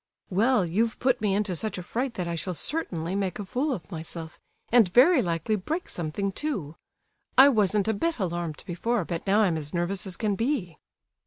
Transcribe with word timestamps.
"Well, 0.31 0.65
you've 0.65 0.97
put 0.97 1.21
me 1.21 1.35
into 1.35 1.55
such 1.55 1.77
a 1.77 1.83
fright 1.83 2.15
that 2.15 2.27
I 2.27 2.33
shall 2.33 2.55
certainly 2.55 3.13
make 3.13 3.37
a 3.37 3.45
fool 3.45 3.71
of 3.71 3.91
myself, 3.91 4.39
and 4.71 4.91
very 4.91 5.21
likely 5.21 5.55
break 5.55 5.87
something 5.89 6.31
too. 6.31 6.73
I 7.37 7.49
wasn't 7.49 7.87
a 7.87 7.93
bit 7.93 8.17
alarmed 8.17 8.63
before, 8.65 9.05
but 9.05 9.27
now 9.27 9.41
I'm 9.41 9.57
as 9.57 9.75
nervous 9.75 10.07
as 10.07 10.17
can 10.17 10.33
be." 10.35 10.79